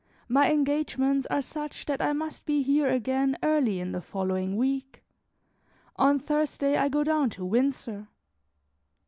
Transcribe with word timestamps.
My 0.27 0.51
engagements 0.51 1.27
are 1.27 1.43
such 1.43 1.85
that 1.85 2.01
I 2.01 2.11
must 2.11 2.47
be 2.47 2.63
here 2.63 2.87
again 2.87 3.37
early 3.43 3.79
in 3.79 3.91
the 3.91 4.01
following 4.01 4.57
week. 4.57 5.03
On 5.95 6.17
Thursday 6.17 6.75
I 6.75 6.89
go 6.89 7.03
down 7.03 7.29
to 7.29 7.45
Windsor. 7.45 8.07